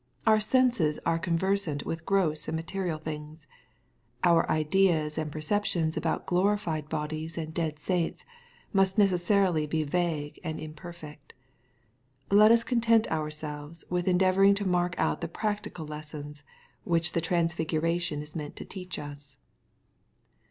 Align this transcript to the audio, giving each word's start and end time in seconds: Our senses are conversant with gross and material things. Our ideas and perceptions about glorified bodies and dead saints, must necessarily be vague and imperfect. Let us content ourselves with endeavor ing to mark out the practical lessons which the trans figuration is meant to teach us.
Our 0.25 0.39
senses 0.39 0.99
are 1.05 1.19
conversant 1.19 1.85
with 1.85 2.07
gross 2.07 2.47
and 2.47 2.55
material 2.57 2.97
things. 2.97 3.45
Our 4.23 4.49
ideas 4.49 5.15
and 5.15 5.31
perceptions 5.31 5.95
about 5.95 6.25
glorified 6.25 6.89
bodies 6.89 7.37
and 7.37 7.53
dead 7.53 7.77
saints, 7.77 8.25
must 8.73 8.97
necessarily 8.97 9.67
be 9.67 9.83
vague 9.83 10.39
and 10.43 10.59
imperfect. 10.59 11.33
Let 12.31 12.51
us 12.51 12.63
content 12.63 13.11
ourselves 13.11 13.85
with 13.91 14.07
endeavor 14.07 14.43
ing 14.43 14.55
to 14.55 14.67
mark 14.67 14.95
out 14.97 15.21
the 15.21 15.27
practical 15.27 15.85
lessons 15.85 16.41
which 16.83 17.11
the 17.11 17.21
trans 17.21 17.53
figuration 17.53 18.23
is 18.23 18.35
meant 18.35 18.55
to 18.55 18.65
teach 18.65 18.97
us. 18.97 19.37